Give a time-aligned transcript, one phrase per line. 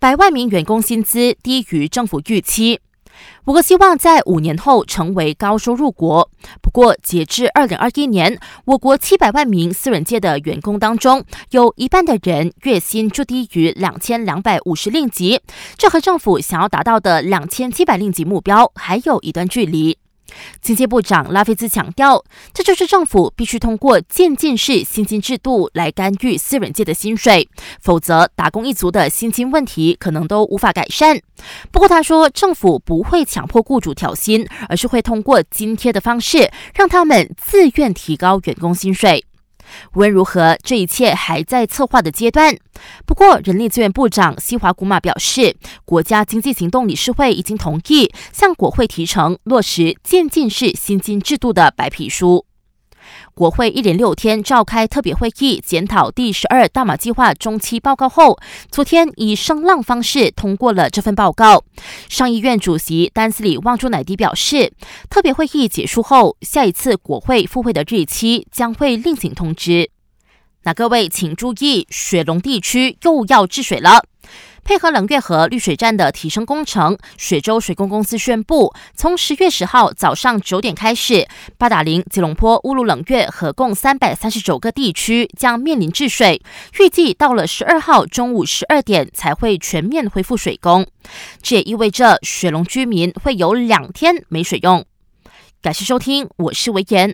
[0.00, 2.80] 百万名员工薪资低于政府预期。
[3.44, 6.30] 我国希望在五年后成为高收入国。
[6.62, 15.38] 不过，截至二零二一年，我国七百万名私人界的员工当中，有一半的人月薪就低于两千两百五十令吉，
[15.76, 19.98] 这和政府想要达到的两千七百令吉目标还有一段距离。
[20.60, 27.48] 经济部长拉菲兹强调，这就是政府必须通过渐进式薪金制度来干预私人界的薪水，
[27.80, 31.20] 否则打工一族的薪金问题可能都无法改善。
[31.70, 39.24] 不过他说，政府不会强迫雇主调薪，而是会通过津贴的方式，让他们自愿提高员工薪水。
[39.94, 42.56] 无论如何，这一切还在策划的阶段。
[43.04, 52.46] 不过，人力资源部长西华古马表示，国家经济行动理事会已经同意向国会提成落实渐进式薪金制度的白皮书。
[53.34, 58.38] 国会一连六天召开特别会议，检讨第十二大马计划中期报告后，
[58.70, 61.64] 昨天以声浪方式通过了这份报告。
[62.08, 64.72] 上议院主席丹斯里旺朱乃迪表示，
[65.08, 69.90] 特别会议结束后，下一次国会复会的日期将会另行通知。
[70.64, 74.04] 那各位请注意，雪龙地区又要治水了。
[74.62, 81.26] 配合冷月河滤水站的提升工程，水州水工公司宣布，从十月十号早上九点开始，
[81.58, 86.40] 八达岭、吉隆坡、乌鲁冷月合共三百三十九个地区将面临治水，
[86.78, 90.86] 预计到了十二号中午十二点才会全面恢复水工。
[91.42, 94.84] 这也意味着雪龙居民会有两天没水用。
[95.62, 97.08] 感谢收听，我是维言。